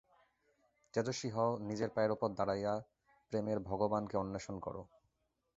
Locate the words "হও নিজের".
1.29-1.89